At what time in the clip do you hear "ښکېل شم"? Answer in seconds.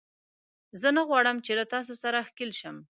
2.27-2.75